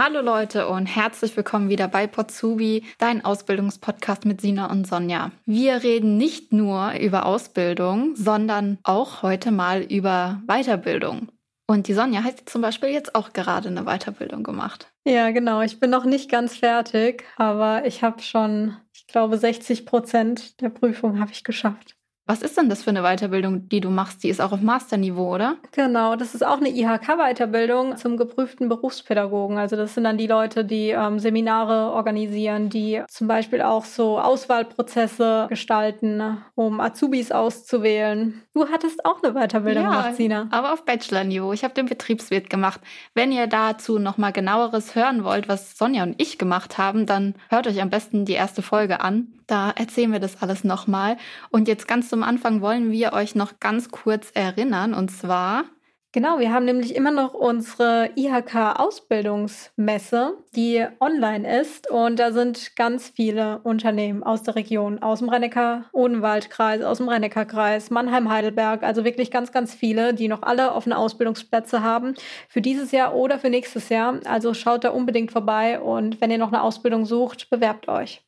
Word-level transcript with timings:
Hallo 0.00 0.20
Leute 0.20 0.68
und 0.68 0.86
herzlich 0.86 1.36
willkommen 1.36 1.70
wieder 1.70 1.88
bei 1.88 2.06
Potsubi, 2.06 2.84
dein 2.98 3.24
Ausbildungspodcast 3.24 4.26
mit 4.26 4.40
Sina 4.40 4.70
und 4.70 4.86
Sonja. 4.86 5.32
Wir 5.44 5.82
reden 5.82 6.16
nicht 6.16 6.52
nur 6.52 6.92
über 6.92 7.26
Ausbildung, 7.26 8.14
sondern 8.14 8.78
auch 8.84 9.22
heute 9.22 9.50
mal 9.50 9.82
über 9.82 10.40
Weiterbildung. 10.46 11.32
Und 11.66 11.88
die 11.88 11.94
Sonja 11.94 12.22
hat 12.22 12.48
zum 12.48 12.62
Beispiel 12.62 12.90
jetzt 12.90 13.16
auch 13.16 13.32
gerade 13.32 13.70
eine 13.70 13.86
Weiterbildung 13.86 14.44
gemacht. 14.44 14.88
Ja, 15.04 15.32
genau. 15.32 15.62
Ich 15.62 15.80
bin 15.80 15.90
noch 15.90 16.04
nicht 16.04 16.30
ganz 16.30 16.54
fertig, 16.54 17.24
aber 17.36 17.84
ich 17.84 18.04
habe 18.04 18.22
schon, 18.22 18.76
ich 18.94 19.08
glaube, 19.08 19.36
60 19.36 19.84
Prozent 19.84 20.60
der 20.60 20.68
Prüfung 20.68 21.18
habe 21.18 21.32
ich 21.32 21.42
geschafft. 21.42 21.97
Was 22.28 22.42
ist 22.42 22.58
denn 22.58 22.68
das 22.68 22.82
für 22.82 22.90
eine 22.90 23.00
Weiterbildung, 23.00 23.70
die 23.70 23.80
du 23.80 23.88
machst? 23.88 24.22
Die 24.22 24.28
ist 24.28 24.42
auch 24.42 24.52
auf 24.52 24.60
Masterniveau, 24.60 25.34
oder? 25.34 25.56
Genau, 25.72 26.14
das 26.14 26.34
ist 26.34 26.44
auch 26.44 26.58
eine 26.58 26.68
IHK-Weiterbildung 26.68 27.96
zum 27.96 28.18
geprüften 28.18 28.68
Berufspädagogen. 28.68 29.56
Also 29.56 29.76
das 29.76 29.94
sind 29.94 30.04
dann 30.04 30.18
die 30.18 30.26
Leute, 30.26 30.62
die 30.62 30.90
ähm, 30.90 31.18
Seminare 31.20 31.90
organisieren, 31.90 32.68
die 32.68 33.02
zum 33.08 33.28
Beispiel 33.28 33.62
auch 33.62 33.86
so 33.86 34.20
Auswahlprozesse 34.20 35.46
gestalten, 35.48 36.36
um 36.54 36.80
Azubis 36.80 37.32
auszuwählen. 37.32 38.42
Du 38.52 38.68
hattest 38.68 39.06
auch 39.06 39.22
eine 39.22 39.32
Weiterbildung 39.32 39.84
ja, 39.84 39.90
gemacht, 39.90 40.16
Sina. 40.16 40.48
aber 40.50 40.74
auf 40.74 40.84
Bachelor-Niveau. 40.84 41.54
Ich 41.54 41.64
habe 41.64 41.72
den 41.72 41.86
Betriebswirt 41.86 42.50
gemacht. 42.50 42.82
Wenn 43.14 43.32
ihr 43.32 43.46
dazu 43.46 43.98
nochmal 43.98 44.34
genaueres 44.34 44.94
hören 44.94 45.24
wollt, 45.24 45.48
was 45.48 45.78
Sonja 45.78 46.02
und 46.02 46.20
ich 46.20 46.36
gemacht 46.36 46.76
haben, 46.76 47.06
dann 47.06 47.36
hört 47.48 47.66
euch 47.66 47.80
am 47.80 47.88
besten 47.88 48.26
die 48.26 48.34
erste 48.34 48.60
Folge 48.60 49.00
an. 49.00 49.28
Da 49.48 49.70
erzählen 49.70 50.12
wir 50.12 50.20
das 50.20 50.42
alles 50.42 50.62
nochmal. 50.62 51.16
Und 51.50 51.68
jetzt 51.68 51.88
ganz 51.88 52.10
zum 52.10 52.17
Anfang 52.22 52.60
wollen 52.60 52.90
wir 52.90 53.12
euch 53.12 53.34
noch 53.34 53.60
ganz 53.60 53.90
kurz 53.90 54.30
erinnern. 54.34 54.94
Und 54.94 55.10
zwar 55.10 55.64
Genau, 56.12 56.38
wir 56.38 56.54
haben 56.54 56.64
nämlich 56.64 56.96
immer 56.96 57.10
noch 57.10 57.34
unsere 57.34 58.08
IHK-Ausbildungsmesse, 58.16 60.38
die 60.56 60.86
online 61.00 61.60
ist. 61.60 61.90
Und 61.90 62.18
da 62.18 62.32
sind 62.32 62.74
ganz 62.76 63.10
viele 63.10 63.58
Unternehmen 63.58 64.22
aus 64.22 64.42
der 64.42 64.56
Region, 64.56 65.02
aus 65.02 65.18
dem 65.18 65.28
Rennecker-Odenwald-Kreis, 65.28 66.82
aus 66.82 66.96
dem 66.96 67.10
Rennecker-Kreis, 67.10 67.90
Mannheim-Heidelberg, 67.90 68.84
also 68.84 69.04
wirklich 69.04 69.30
ganz, 69.30 69.52
ganz 69.52 69.74
viele, 69.74 70.14
die 70.14 70.28
noch 70.28 70.40
alle 70.42 70.72
offene 70.72 70.96
Ausbildungsplätze 70.96 71.82
haben 71.82 72.14
für 72.48 72.62
dieses 72.62 72.90
Jahr 72.90 73.14
oder 73.14 73.38
für 73.38 73.50
nächstes 73.50 73.90
Jahr. 73.90 74.18
Also 74.24 74.54
schaut 74.54 74.84
da 74.84 74.90
unbedingt 74.90 75.30
vorbei 75.30 75.78
und 75.78 76.22
wenn 76.22 76.30
ihr 76.30 76.38
noch 76.38 76.48
eine 76.48 76.62
Ausbildung 76.62 77.04
sucht, 77.04 77.50
bewerbt 77.50 77.86
euch. 77.86 78.26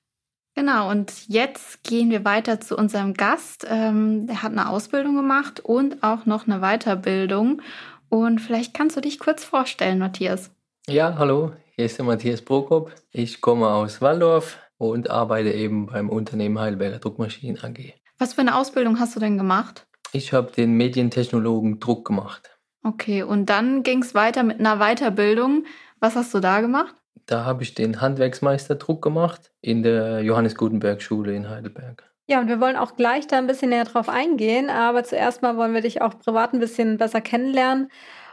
Genau, 0.55 0.91
und 0.91 1.29
jetzt 1.29 1.83
gehen 1.85 2.11
wir 2.11 2.25
weiter 2.25 2.61
zu 2.61 2.77
unserem 2.77 3.15
Gast. 3.15 3.67
Ähm, 3.69 4.27
der 4.27 4.43
hat 4.43 4.53
eine 4.53 4.69
Ausbildung 4.69 5.17
gemacht 5.17 5.61
und 5.61 6.03
auch 6.03 6.27
noch 6.27 6.47
eine 6.47 6.61
Weiterbildung. 6.61 7.63
Und 8.09 8.41
vielleicht 8.41 8.75
kannst 8.75 8.97
du 8.97 9.01
dich 9.01 9.19
kurz 9.19 9.45
vorstellen, 9.45 9.99
Matthias. 9.99 10.51
Ja, 10.89 11.17
hallo, 11.17 11.53
hier 11.77 11.87
ist 11.87 11.99
der 11.99 12.05
Matthias 12.05 12.43
Prokop. 12.43 12.93
Ich 13.13 13.41
komme 13.41 13.69
aus 13.69 14.03
Waldorf 14.03 14.59
und 14.77 15.09
arbeite 15.09 15.53
eben 15.53 15.87
beim 15.87 16.09
Unternehmen 16.09 16.59
Heidelberger 16.59 16.99
Druckmaschinen 16.99 17.63
AG. 17.63 17.95
Was 18.19 18.35
für 18.35 18.41
eine 18.41 18.57
Ausbildung 18.57 18.99
hast 18.99 19.15
du 19.15 19.21
denn 19.21 19.39
gemacht? 19.39 19.87
Ich 20.13 20.33
habe 20.33 20.51
den 20.51 20.73
Medientechnologen 20.77 21.79
Druck 21.79 22.07
gemacht. 22.07 22.59
Okay, 22.83 23.23
und 23.23 23.47
dann 23.47 23.83
ging 23.83 24.03
es 24.03 24.15
weiter 24.15 24.43
mit 24.43 24.59
einer 24.59 24.79
Weiterbildung. 24.79 25.65
Was 26.01 26.17
hast 26.17 26.35
du 26.35 26.41
da 26.41 26.61
gemacht? 26.61 26.95
Da 27.31 27.45
habe 27.45 27.63
ich 27.63 27.75
den 27.75 28.01
Handwerksmeisterdruck 28.01 29.01
gemacht 29.01 29.53
in 29.61 29.85
der 29.85 30.21
Johannes 30.23 30.57
Gutenberg 30.57 31.01
Schule 31.01 31.33
in 31.33 31.49
Heidelberg. 31.49 32.03
Ja, 32.27 32.41
und 32.41 32.49
wir 32.49 32.61
wollen 32.61 32.75
auch 32.75 32.97
gleich 32.97 33.29
da 33.29 33.39
ein 33.39 33.47
bisschen 33.47 33.71
näher 33.71 33.85
drauf 33.85 34.09
eingehen, 34.09 34.69
aber 34.69 35.05
zuerst 35.05 35.41
mal 35.41 35.57
wollen 35.57 35.73
wir 35.73 35.81
dich 35.81 36.03
auch 36.03 36.19
privat 36.19 36.53
ein 36.53 36.59
bisschen 36.59 36.99
besser 36.99 37.21
kennenlernen. 37.21 37.89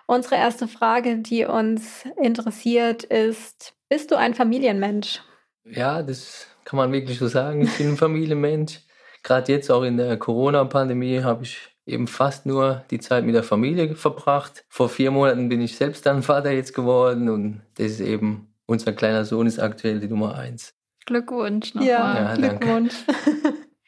Unsere 0.07 0.37
erste 0.37 0.67
Frage, 0.67 1.19
die 1.19 1.45
uns 1.45 2.05
interessiert, 2.19 3.03
ist, 3.03 3.75
bist 3.87 4.09
du 4.09 4.15
ein 4.15 4.33
Familienmensch? 4.33 5.21
Ja, 5.63 6.01
das 6.01 6.47
kann 6.65 6.77
man 6.77 6.91
wirklich 6.91 7.19
so 7.19 7.27
sagen. 7.27 7.61
Ich 7.61 7.77
bin 7.77 7.89
ein 7.89 7.97
Familienmensch. 7.97 8.79
Gerade 9.21 9.51
jetzt 9.51 9.69
auch 9.69 9.83
in 9.83 9.97
der 9.97 10.17
Corona-Pandemie 10.17 11.21
habe 11.21 11.43
ich 11.43 11.69
eben 11.85 12.07
fast 12.07 12.47
nur 12.47 12.83
die 12.89 12.99
Zeit 12.99 13.25
mit 13.25 13.35
der 13.35 13.43
Familie 13.43 13.93
verbracht. 13.95 14.65
Vor 14.69 14.89
vier 14.89 15.11
Monaten 15.11 15.49
bin 15.49 15.61
ich 15.61 15.77
selbst 15.77 16.07
dann 16.07 16.23
Vater 16.23 16.49
jetzt 16.51 16.73
geworden 16.73 17.29
und 17.29 17.61
das 17.75 17.91
ist 17.91 17.99
eben 17.99 18.55
unser 18.67 18.93
kleiner 18.93 19.25
Sohn 19.25 19.47
ist 19.47 19.59
aktuell 19.59 19.99
die 19.99 20.07
Nummer 20.07 20.35
eins. 20.35 20.75
Glückwunsch 21.05 21.73
nochmal. 21.73 21.89
Ja, 21.89 22.29
ja 22.29 22.35
Glückwunsch. 22.35 22.93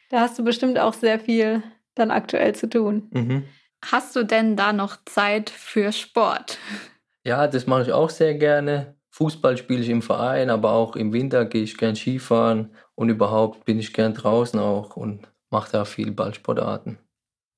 da 0.09 0.21
hast 0.21 0.39
du 0.39 0.43
bestimmt 0.43 0.79
auch 0.79 0.93
sehr 0.93 1.19
viel 1.19 1.61
dann 1.95 2.09
aktuell 2.09 2.55
zu 2.55 2.67
tun. 2.69 3.09
Mhm. 3.11 3.43
Hast 3.85 4.15
du 4.15 4.23
denn 4.23 4.55
da 4.55 4.73
noch 4.73 4.97
Zeit 5.05 5.49
für 5.49 5.91
Sport? 5.91 6.57
Ja, 7.25 7.47
das 7.47 7.67
mache 7.67 7.83
ich 7.83 7.91
auch 7.91 8.09
sehr 8.09 8.33
gerne. 8.35 8.95
Fußball 9.11 9.57
spiele 9.57 9.81
ich 9.81 9.89
im 9.89 10.01
Verein, 10.01 10.49
aber 10.49 10.71
auch 10.71 10.95
im 10.95 11.13
Winter 11.13 11.45
gehe 11.45 11.63
ich 11.63 11.77
gern 11.77 11.95
Skifahren 11.95 12.73
und 12.95 13.09
überhaupt 13.09 13.65
bin 13.65 13.79
ich 13.79 13.93
gern 13.93 14.13
draußen 14.13 14.59
auch 14.59 14.95
und 14.95 15.27
mache 15.49 15.71
da 15.71 15.85
viel 15.85 16.11
Ballsportarten. 16.11 16.99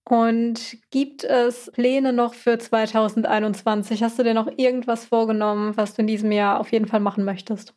Und 0.03 0.77
gibt 0.89 1.23
es 1.23 1.71
Pläne 1.71 2.11
noch 2.11 2.33
für 2.33 2.57
2021? 2.57 4.03
Hast 4.03 4.19
du 4.19 4.23
dir 4.23 4.33
noch 4.33 4.49
irgendwas 4.57 5.05
vorgenommen, 5.05 5.77
was 5.77 5.93
du 5.93 6.01
in 6.01 6.07
diesem 6.07 6.31
Jahr 6.31 6.59
auf 6.59 6.71
jeden 6.71 6.87
Fall 6.87 6.99
machen 6.99 7.23
möchtest? 7.23 7.73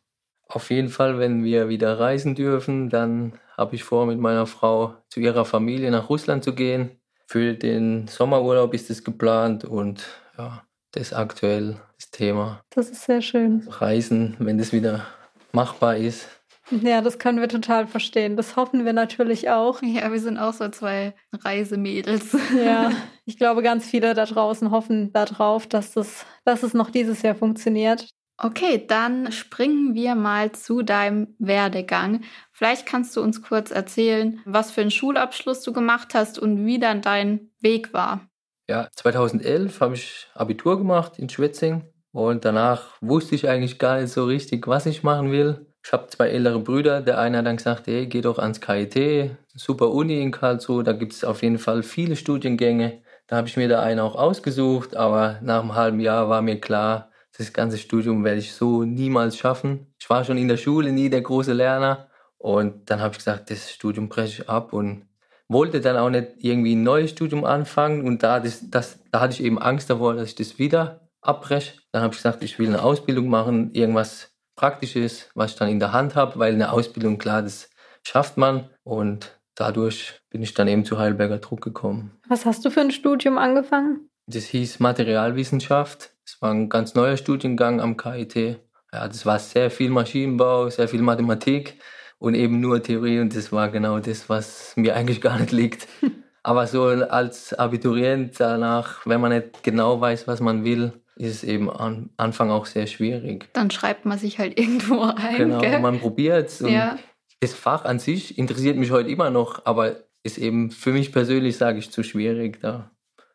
Auf 0.47 0.69
jeden 0.69 0.89
Fall, 0.89 1.19
wenn 1.19 1.43
wir 1.43 1.69
wieder 1.69 1.99
reisen 1.99 2.35
dürfen, 2.35 2.89
dann 2.89 3.33
habe 3.57 3.75
ich 3.75 3.83
vor, 3.83 4.05
mit 4.05 4.19
meiner 4.19 4.45
Frau 4.45 4.95
zu 5.09 5.19
ihrer 5.19 5.45
Familie 5.45 5.89
nach 5.91 6.09
Russland 6.09 6.43
zu 6.43 6.53
gehen. 6.53 6.99
Für 7.27 7.53
den 7.53 8.07
Sommerurlaub 8.07 8.73
ist 8.73 8.89
es 8.89 9.03
geplant 9.03 9.65
und 9.65 10.05
ja, 10.37 10.63
das 10.91 11.03
ist 11.03 11.13
aktuell 11.13 11.77
das 11.97 12.11
Thema. 12.11 12.61
Das 12.69 12.89
ist 12.89 13.03
sehr 13.05 13.21
schön. 13.21 13.67
Reisen, 13.67 14.35
wenn 14.39 14.57
das 14.57 14.71
wieder 14.71 15.07
machbar 15.51 15.97
ist. 15.97 16.27
Ja, 16.71 17.01
das 17.01 17.19
können 17.19 17.39
wir 17.39 17.47
total 17.47 17.87
verstehen. 17.87 18.37
Das 18.37 18.55
hoffen 18.55 18.85
wir 18.85 18.93
natürlich 18.93 19.49
auch. 19.49 19.81
Ja, 19.81 20.11
wir 20.11 20.19
sind 20.19 20.37
auch 20.37 20.53
so 20.53 20.67
zwei 20.69 21.13
Reisemädels. 21.31 22.35
Ja, 22.55 22.91
ich 23.25 23.37
glaube, 23.37 23.61
ganz 23.61 23.85
viele 23.85 24.13
da 24.13 24.25
draußen 24.25 24.71
hoffen 24.71 25.13
darauf, 25.13 25.67
dass, 25.67 25.93
das, 25.93 26.25
dass 26.43 26.63
es 26.63 26.73
noch 26.73 26.89
dieses 26.89 27.21
Jahr 27.21 27.35
funktioniert. 27.35 28.09
Okay, 28.37 28.85
dann 28.85 29.31
springen 29.31 29.93
wir 29.93 30.15
mal 30.15 30.51
zu 30.51 30.81
deinem 30.81 31.35
Werdegang. 31.39 32.21
Vielleicht 32.51 32.85
kannst 32.85 33.15
du 33.15 33.21
uns 33.21 33.41
kurz 33.41 33.71
erzählen, 33.71 34.41
was 34.45 34.71
für 34.71 34.81
einen 34.81 34.91
Schulabschluss 34.91 35.61
du 35.61 35.71
gemacht 35.71 36.13
hast 36.13 36.37
und 36.37 36.65
wie 36.65 36.77
dann 36.77 37.01
dein 37.01 37.51
Weg 37.61 37.93
war. 37.93 38.27
Ja, 38.67 38.89
2011 38.93 39.79
habe 39.79 39.93
ich 39.93 40.27
Abitur 40.33 40.77
gemacht 40.77 41.17
in 41.17 41.29
Schwetzing 41.29 41.85
und 42.11 42.43
danach 42.43 42.97
wusste 42.99 43.35
ich 43.35 43.47
eigentlich 43.47 43.79
gar 43.79 44.01
nicht 44.01 44.11
so 44.11 44.25
richtig, 44.25 44.67
was 44.67 44.85
ich 44.85 45.03
machen 45.03 45.31
will. 45.31 45.67
Ich 45.85 45.93
habe 45.93 46.07
zwei 46.07 46.29
ältere 46.29 46.59
Brüder. 46.59 47.01
Der 47.01 47.19
eine 47.19 47.37
hat 47.37 47.45
dann 47.45 47.57
gesagt, 47.57 47.85
hey, 47.85 48.07
geh 48.07 48.21
doch 48.21 48.39
ans 48.39 48.59
KIT, 48.59 49.37
super 49.53 49.91
Uni 49.91 50.19
in 50.19 50.31
Karlsruhe, 50.31 50.83
da 50.83 50.93
gibt 50.93 51.13
es 51.13 51.23
auf 51.23 51.43
jeden 51.43 51.59
Fall 51.59 51.83
viele 51.83 52.15
Studiengänge. 52.15 53.03
Da 53.27 53.35
habe 53.35 53.47
ich 53.47 53.55
mir 53.55 53.69
da 53.69 53.81
einen 53.83 53.99
auch 53.99 54.15
ausgesucht, 54.15 54.95
aber 54.95 55.39
nach 55.43 55.61
einem 55.61 55.75
halben 55.75 55.99
Jahr 55.99 56.27
war 56.27 56.41
mir 56.41 56.59
klar, 56.59 57.11
das 57.37 57.53
ganze 57.53 57.77
Studium 57.77 58.23
werde 58.23 58.39
ich 58.39 58.53
so 58.53 58.83
niemals 58.83 59.37
schaffen. 59.37 59.93
Ich 59.99 60.09
war 60.09 60.23
schon 60.23 60.39
in 60.39 60.47
der 60.47 60.57
Schule 60.57 60.91
nie 60.91 61.11
der 61.11 61.21
große 61.21 61.53
Lerner 61.53 62.07
und 62.39 62.89
dann 62.89 62.99
habe 62.99 63.11
ich 63.11 63.19
gesagt, 63.19 63.51
das 63.51 63.71
Studium 63.71 64.09
breche 64.09 64.41
ich 64.41 64.49
ab 64.49 64.73
und 64.73 65.05
wollte 65.47 65.81
dann 65.81 65.97
auch 65.97 66.09
nicht 66.09 66.29
irgendwie 66.39 66.75
ein 66.75 66.81
neues 66.81 67.11
Studium 67.11 67.45
anfangen 67.45 68.07
und 68.07 68.23
da, 68.23 68.39
das, 68.39 68.71
das, 68.71 68.97
da 69.11 69.19
hatte 69.19 69.35
ich 69.35 69.43
eben 69.43 69.61
Angst 69.61 69.91
davor, 69.91 70.15
dass 70.15 70.29
ich 70.29 70.35
das 70.35 70.57
wieder 70.57 71.07
abbreche. 71.21 71.73
Dann 71.91 72.01
habe 72.01 72.13
ich 72.13 72.17
gesagt, 72.17 72.43
ich 72.43 72.57
will 72.57 72.69
eine 72.69 72.81
Ausbildung 72.81 73.27
machen, 73.27 73.71
irgendwas 73.73 74.34
Praktisches, 74.55 75.29
was 75.35 75.51
ich 75.51 75.57
dann 75.57 75.69
in 75.69 75.79
der 75.79 75.91
Hand 75.91 76.15
habe, 76.15 76.39
weil 76.39 76.53
eine 76.53 76.71
Ausbildung, 76.71 77.17
klar, 77.17 77.41
das 77.41 77.69
schafft 78.03 78.37
man. 78.37 78.69
Und 78.83 79.37
dadurch 79.55 80.21
bin 80.29 80.41
ich 80.41 80.53
dann 80.53 80.67
eben 80.67 80.85
zu 80.85 80.97
Heidelberger 80.97 81.39
Druck 81.39 81.61
gekommen. 81.61 82.11
Was 82.27 82.45
hast 82.45 82.63
du 82.65 82.69
für 82.69 82.81
ein 82.81 82.91
Studium 82.91 83.37
angefangen? 83.37 84.09
Das 84.27 84.45
hieß 84.45 84.79
Materialwissenschaft. 84.79 86.11
Das 86.25 86.41
war 86.41 86.51
ein 86.51 86.69
ganz 86.69 86.95
neuer 86.95 87.17
Studiengang 87.17 87.81
am 87.81 87.97
KIT. 87.97 88.59
Ja, 88.91 89.07
das 89.07 89.25
war 89.25 89.39
sehr 89.39 89.69
viel 89.69 89.89
Maschinenbau, 89.89 90.69
sehr 90.69 90.87
viel 90.87 91.01
Mathematik 91.01 91.79
und 92.17 92.33
eben 92.33 92.59
nur 92.59 92.81
Theorie. 92.81 93.19
Und 93.19 93.35
das 93.35 93.51
war 93.51 93.69
genau 93.69 93.99
das, 93.99 94.29
was 94.29 94.73
mir 94.75 94.95
eigentlich 94.95 95.21
gar 95.21 95.39
nicht 95.39 95.51
liegt. 95.51 95.87
Aber 96.43 96.67
so 96.67 96.83
als 96.83 97.53
Abiturient 97.53 98.39
danach, 98.39 99.05
wenn 99.05 99.19
man 99.19 99.31
nicht 99.31 99.63
genau 99.63 99.99
weiß, 99.99 100.27
was 100.27 100.41
man 100.41 100.63
will, 100.63 100.93
ist 101.15 101.35
es 101.35 101.43
eben 101.43 101.69
am 101.69 102.09
Anfang 102.17 102.51
auch 102.51 102.65
sehr 102.65 102.87
schwierig. 102.87 103.49
Dann 103.53 103.71
schreibt 103.71 104.05
man 104.05 104.17
sich 104.17 104.39
halt 104.39 104.59
irgendwo 104.59 105.01
ein. 105.01 105.37
Genau, 105.37 105.59
gell? 105.59 105.79
man 105.79 105.99
probiert 105.99 106.49
es. 106.49 106.59
Ja. 106.59 106.97
Das 107.39 107.53
Fach 107.53 107.85
an 107.85 107.99
sich 107.99 108.37
interessiert 108.37 108.77
mich 108.77 108.91
heute 108.91 109.09
immer 109.09 109.29
noch, 109.29 109.65
aber 109.65 109.97
ist 110.23 110.37
eben 110.37 110.71
für 110.71 110.91
mich 110.91 111.11
persönlich, 111.11 111.57
sage 111.57 111.77
ich, 111.77 111.91
zu 111.91 112.01
schwierig 112.01 112.59
da. 112.61 112.89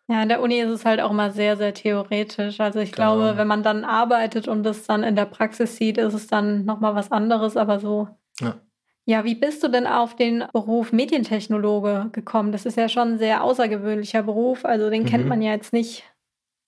Ja, 0.09 0.23
in 0.25 0.29
der 0.29 0.43
Uni 0.43 0.59
ist 0.59 0.71
es 0.71 0.85
halt 0.85 1.01
auch 1.01 1.13
immer 1.13 1.31
sehr, 1.31 1.57
sehr 1.57 1.73
theoretisch. 1.73 2.59
Also 2.59 2.81
ich 2.81 2.91
genau. 2.91 3.15
glaube, 3.15 3.39
wenn 3.39 3.47
man 3.47 3.63
dann 3.63 3.85
arbeitet 3.85 4.49
und 4.49 4.65
das 4.65 4.85
dann 4.85 5.05
in 5.05 5.15
der 5.15 5.27
Praxis 5.27 5.77
sieht, 5.77 5.99
ist 5.99 6.15
es 6.15 6.27
dann 6.27 6.65
nochmal 6.65 6.97
was 6.97 7.13
anderes, 7.13 7.57
aber 7.57 7.79
so. 7.79 8.09
Ja. 8.41 8.57
Ja, 9.07 9.25
wie 9.25 9.35
bist 9.35 9.63
du 9.63 9.69
denn 9.69 9.87
auf 9.87 10.17
den 10.17 10.45
Beruf 10.53 10.93
Medientechnologe 10.93 12.11
gekommen? 12.13 12.53
Das 12.53 12.67
ist 12.67 12.77
ja 12.77 12.89
schon 12.89 13.15
ein 13.15 13.19
sehr 13.19 13.43
außergewöhnlicher 13.43 14.23
Beruf, 14.25 14.65
also 14.65 14.91
den 14.91 15.05
mhm. 15.05 15.07
kennt 15.07 15.27
man 15.27 15.43
ja 15.43 15.53
jetzt 15.53 15.73
nicht. 15.73 16.05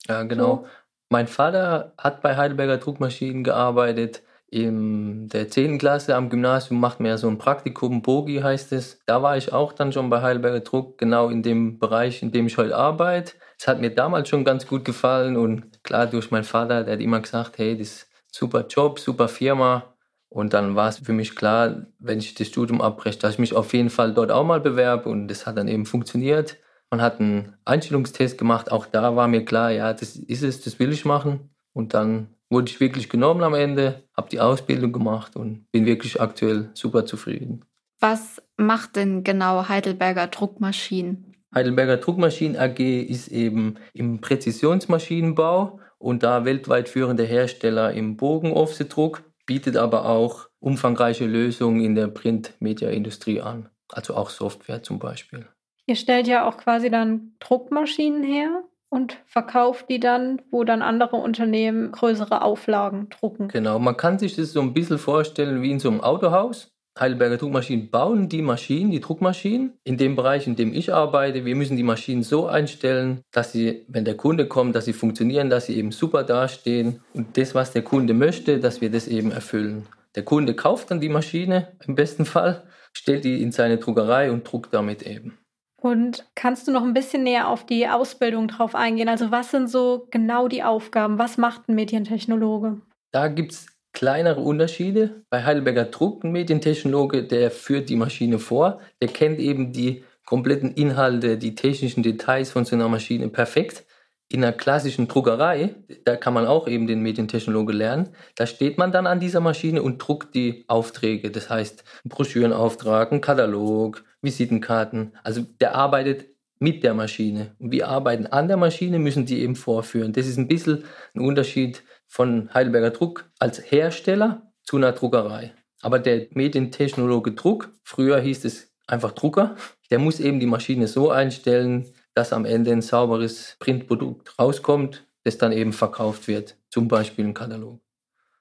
Ja, 0.07 0.23
genau. 0.23 0.43
So. 0.43 0.67
Mein 1.13 1.27
Vater 1.27 1.93
hat 1.95 2.23
bei 2.23 2.37
Heidelberger 2.37 2.79
Druckmaschinen 2.79 3.43
gearbeitet. 3.43 4.23
In 4.49 5.27
der 5.29 5.47
10. 5.47 5.77
Klasse 5.77 6.15
am 6.15 6.31
Gymnasium 6.31 6.79
macht 6.79 6.99
man 6.99 7.09
ja 7.09 7.19
so 7.19 7.27
ein 7.27 7.37
Praktikum, 7.37 8.01
Bogi 8.01 8.39
heißt 8.39 8.71
es. 8.71 8.99
Da 9.05 9.21
war 9.21 9.37
ich 9.37 9.53
auch 9.53 9.73
dann 9.73 9.93
schon 9.93 10.09
bei 10.09 10.23
Heidelberger 10.23 10.61
Druck, 10.61 10.97
genau 10.97 11.29
in 11.29 11.43
dem 11.43 11.77
Bereich, 11.77 12.23
in 12.23 12.31
dem 12.31 12.47
ich 12.47 12.57
heute 12.57 12.75
arbeite. 12.75 13.33
Es 13.59 13.67
hat 13.67 13.79
mir 13.79 13.91
damals 13.91 14.27
schon 14.27 14.43
ganz 14.43 14.65
gut 14.65 14.85
gefallen 14.85 15.37
und 15.37 15.83
klar 15.83 16.07
durch 16.07 16.31
meinen 16.31 16.45
Vater, 16.45 16.83
der 16.83 16.93
hat 16.95 16.99
immer 16.99 17.19
gesagt, 17.19 17.59
hey, 17.59 17.77
das 17.77 17.89
ist 17.89 18.07
ein 18.09 18.31
super 18.31 18.65
Job, 18.67 18.97
super 18.97 19.27
Firma. 19.27 19.93
Und 20.29 20.55
dann 20.55 20.75
war 20.75 20.89
es 20.89 20.97
für 20.97 21.13
mich 21.13 21.35
klar, 21.35 21.85
wenn 21.99 22.17
ich 22.17 22.33
das 22.33 22.47
Studium 22.47 22.81
abbreche, 22.81 23.19
dass 23.19 23.33
ich 23.33 23.39
mich 23.39 23.53
auf 23.53 23.71
jeden 23.73 23.91
Fall 23.91 24.15
dort 24.15 24.31
auch 24.31 24.45
mal 24.45 24.61
bewerbe 24.61 25.09
und 25.09 25.27
das 25.27 25.45
hat 25.45 25.57
dann 25.59 25.67
eben 25.67 25.85
funktioniert. 25.85 26.57
Man 26.93 27.01
hat 27.01 27.19
einen 27.19 27.55
Einstellungstest 27.65 28.37
gemacht, 28.37 28.71
auch 28.71 28.85
da 28.85 29.15
war 29.15 29.27
mir 29.27 29.43
klar, 29.43 29.71
ja, 29.71 29.93
das 29.93 30.15
ist 30.15 30.43
es, 30.43 30.61
das 30.61 30.77
will 30.77 30.91
ich 30.91 31.05
machen. 31.05 31.49
Und 31.73 31.95
dann 31.95 32.27
wurde 32.51 32.69
ich 32.69 32.79
wirklich 32.79 33.09
genommen 33.09 33.41
am 33.41 33.55
Ende, 33.55 34.03
habe 34.15 34.29
die 34.29 34.39
Ausbildung 34.39 34.91
gemacht 34.93 35.35
und 35.35 35.65
bin 35.71 35.87
wirklich 35.87 36.21
aktuell 36.21 36.69
super 36.75 37.07
zufrieden. 37.07 37.65
Was 37.99 38.43
macht 38.57 38.95
denn 38.95 39.23
genau 39.23 39.67
Heidelberger 39.67 40.27
Druckmaschinen? 40.27 41.35
Heidelberger 41.51 41.97
Druckmaschinen 41.97 42.57
AG 42.57 42.77
ist 42.77 43.27
eben 43.29 43.77
im 43.93 44.21
Präzisionsmaschinenbau 44.21 45.79
und 45.97 46.21
da 46.21 46.45
weltweit 46.45 46.89
führende 46.89 47.23
Hersteller 47.23 47.91
im 47.91 48.17
Bogen-Offset-Druck, 48.17 49.23
bietet 49.47 49.77
aber 49.77 50.05
auch 50.05 50.47
umfangreiche 50.59 51.25
Lösungen 51.25 51.83
in 51.83 51.95
der 51.95 52.09
Print-Media-Industrie 52.09 53.41
an, 53.41 53.69
also 53.91 54.13
auch 54.13 54.29
Software 54.29 54.83
zum 54.83 54.99
Beispiel. 54.99 55.47
Ihr 55.85 55.95
stellt 55.95 56.27
ja 56.27 56.47
auch 56.47 56.57
quasi 56.57 56.89
dann 56.89 57.33
Druckmaschinen 57.39 58.23
her 58.23 58.63
und 58.89 59.17
verkauft 59.25 59.87
die 59.89 59.99
dann, 59.99 60.41
wo 60.51 60.63
dann 60.63 60.81
andere 60.81 61.17
Unternehmen 61.17 61.91
größere 61.91 62.41
Auflagen 62.41 63.09
drucken. 63.09 63.47
Genau, 63.47 63.79
man 63.79 63.97
kann 63.97 64.19
sich 64.19 64.35
das 64.35 64.53
so 64.53 64.61
ein 64.61 64.73
bisschen 64.73 64.99
vorstellen 64.99 65.61
wie 65.61 65.71
in 65.71 65.79
so 65.79 65.89
einem 65.89 66.01
Autohaus. 66.01 66.69
Heidelberger 66.97 67.37
Druckmaschinen 67.37 67.89
bauen 67.89 68.29
die 68.29 68.43
Maschinen, 68.43 68.91
die 68.91 68.99
Druckmaschinen. 68.99 69.73
In 69.83 69.97
dem 69.97 70.15
Bereich, 70.15 70.45
in 70.45 70.55
dem 70.55 70.75
ich 70.75 70.93
arbeite, 70.93 71.43
wir 71.43 71.55
müssen 71.55 71.75
die 71.75 71.81
Maschinen 71.81 72.21
so 72.21 72.45
einstellen, 72.45 73.21
dass 73.31 73.51
sie, 73.51 73.83
wenn 73.87 74.05
der 74.05 74.15
Kunde 74.15 74.47
kommt, 74.47 74.75
dass 74.75 74.85
sie 74.85 74.93
funktionieren, 74.93 75.49
dass 75.49 75.65
sie 75.65 75.75
eben 75.75 75.91
super 75.91 76.23
dastehen 76.23 77.01
und 77.15 77.35
das, 77.35 77.55
was 77.55 77.71
der 77.71 77.81
Kunde 77.81 78.13
möchte, 78.13 78.59
dass 78.59 78.79
wir 78.79 78.91
das 78.91 79.07
eben 79.07 79.31
erfüllen. 79.31 79.87
Der 80.15 80.23
Kunde 80.23 80.53
kauft 80.53 80.91
dann 80.91 81.01
die 81.01 81.09
Maschine 81.09 81.69
im 81.87 81.95
besten 81.95 82.25
Fall, 82.25 82.61
stellt 82.93 83.23
die 83.23 83.41
in 83.41 83.51
seine 83.51 83.77
Druckerei 83.77 84.31
und 84.31 84.43
druckt 84.43 84.71
damit 84.71 85.01
eben. 85.01 85.39
Und 85.83 86.25
kannst 86.33 86.65
du 86.65 86.71
noch 86.71 86.83
ein 86.83 86.93
bisschen 86.93 87.23
näher 87.23 87.49
auf 87.49 87.65
die 87.65 87.89
Ausbildung 87.89 88.47
drauf 88.47 88.73
eingehen? 88.73 89.09
Also 89.09 89.31
was 89.31 89.51
sind 89.51 89.69
so 89.69 90.07
genau 90.11 90.47
die 90.47 90.63
Aufgaben? 90.63 91.17
Was 91.17 91.37
macht 91.37 91.67
ein 91.67 91.75
Medientechnologe? 91.75 92.79
Da 93.11 93.27
gibt 93.27 93.51
es 93.51 93.67
kleinere 93.91 94.39
Unterschiede. 94.39 95.25
Bei 95.29 95.43
Heidelberger 95.43 95.83
Druck, 95.83 96.23
ein 96.23 96.31
Medientechnologe, 96.31 97.25
der 97.25 97.51
führt 97.51 97.89
die 97.89 97.97
Maschine 97.97 98.39
vor, 98.39 98.79
der 99.01 99.09
kennt 99.09 99.39
eben 99.39 99.73
die 99.73 100.05
kompletten 100.25 100.71
Inhalte, 100.71 101.37
die 101.37 101.53
technischen 101.53 102.01
Details 102.01 102.51
von 102.51 102.63
so 102.63 102.77
einer 102.77 102.87
Maschine 102.87 103.27
perfekt. 103.27 103.83
In 104.29 104.43
einer 104.43 104.53
klassischen 104.53 105.07
Druckerei, 105.07 105.75
da 106.05 106.15
kann 106.15 106.33
man 106.33 106.47
auch 106.47 106.67
eben 106.67 106.87
den 106.87 107.01
Medientechnologe 107.01 107.71
lernen, 107.71 108.09
da 108.35 108.47
steht 108.47 108.77
man 108.77 108.91
dann 108.91 109.05
an 109.05 109.19
dieser 109.19 109.41
Maschine 109.41 109.83
und 109.83 109.99
druckt 109.99 110.33
die 110.33 110.65
Aufträge. 110.67 111.29
Das 111.29 111.49
heißt, 111.49 111.83
Broschürenauftrag, 112.05 113.11
ein 113.11 113.21
Katalog, 113.21 114.03
Visitenkarten. 114.21 115.13
Also 115.23 115.45
der 115.59 115.75
arbeitet 115.75 116.25
mit 116.59 116.83
der 116.83 116.93
Maschine. 116.93 117.55
Und 117.59 117.71
wir 117.71 117.89
arbeiten 117.89 118.25
an 118.25 118.47
der 118.47 118.57
Maschine, 118.57 118.97
müssen 118.97 119.25
die 119.25 119.41
eben 119.41 119.55
vorführen. 119.55 120.13
Das 120.13 120.25
ist 120.25 120.37
ein 120.37 120.47
bisschen 120.47 120.85
ein 121.13 121.21
Unterschied 121.21 121.83
von 122.07 122.51
Heidelberger 122.53 122.91
Druck 122.91 123.29
als 123.37 123.71
Hersteller 123.71 124.53
zu 124.63 124.77
einer 124.77 124.93
Druckerei. 124.93 125.53
Aber 125.81 125.99
der 125.99 126.27
Medientechnologe 126.31 127.33
Druck, 127.33 127.73
früher 127.83 128.19
hieß 128.19 128.45
es 128.45 128.73
einfach 128.87 129.11
Drucker, 129.11 129.55
der 129.91 129.99
muss 129.99 130.19
eben 130.19 130.39
die 130.39 130.45
Maschine 130.45 130.87
so 130.87 131.11
einstellen, 131.11 131.93
dass 132.15 132.33
am 132.33 132.45
Ende 132.45 132.71
ein 132.71 132.81
sauberes 132.81 133.55
Printprodukt 133.59 134.37
rauskommt, 134.39 135.05
das 135.23 135.37
dann 135.37 135.51
eben 135.51 135.73
verkauft 135.73 136.27
wird, 136.27 136.57
zum 136.69 136.87
Beispiel 136.87 137.25
ein 137.25 137.33
Katalog. 137.33 137.79